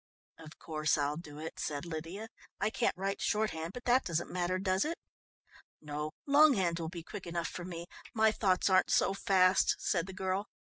"Of 0.39 0.57
course 0.57 0.97
I'll 0.97 1.15
do 1.15 1.37
it," 1.37 1.59
said 1.59 1.85
Lydia. 1.85 2.29
"I 2.59 2.71
can't 2.71 2.97
write 2.97 3.21
shorthand, 3.21 3.73
but 3.73 3.85
that 3.85 4.03
doesn't 4.03 4.31
matter, 4.31 4.57
does 4.57 4.83
it?" 4.83 4.97
"No, 5.79 6.09
longhand 6.25 6.79
will 6.79 6.89
be 6.89 7.03
quick 7.03 7.27
enough 7.27 7.49
for 7.49 7.65
me. 7.65 7.85
My 8.11 8.31
thoughts 8.31 8.67
aren't 8.67 8.89
so 8.89 9.13
fast," 9.13 9.75
said 9.77 10.07
the 10.07 10.13
girl. 10.13 10.47